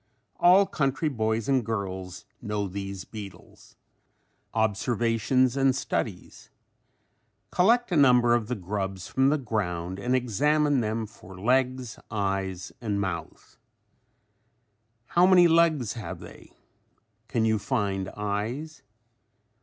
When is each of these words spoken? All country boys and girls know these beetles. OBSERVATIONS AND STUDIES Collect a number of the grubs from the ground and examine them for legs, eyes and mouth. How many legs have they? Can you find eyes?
All 0.39 0.65
country 0.65 1.09
boys 1.09 1.47
and 1.47 1.63
girls 1.63 2.25
know 2.41 2.67
these 2.67 3.05
beetles. 3.05 3.75
OBSERVATIONS 4.55 5.55
AND 5.55 5.75
STUDIES 5.75 6.49
Collect 7.51 7.91
a 7.91 7.95
number 7.97 8.33
of 8.33 8.47
the 8.47 8.55
grubs 8.55 9.07
from 9.07 9.29
the 9.29 9.37
ground 9.37 9.99
and 9.99 10.15
examine 10.15 10.79
them 10.81 11.05
for 11.05 11.39
legs, 11.39 11.99
eyes 12.09 12.71
and 12.81 12.99
mouth. 12.99 13.59
How 15.09 15.27
many 15.27 15.47
legs 15.47 15.93
have 15.93 16.19
they? 16.19 16.53
Can 17.27 17.45
you 17.45 17.59
find 17.59 18.09
eyes? 18.17 18.81